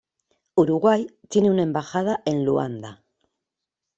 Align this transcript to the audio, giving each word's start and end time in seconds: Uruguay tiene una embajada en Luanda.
Uruguay 0.55 1.05
tiene 1.29 1.51
una 1.51 1.61
embajada 1.61 2.23
en 2.25 2.43
Luanda. 2.43 3.03